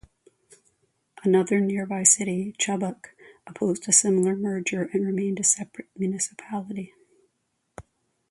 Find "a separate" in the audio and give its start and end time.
5.39-5.89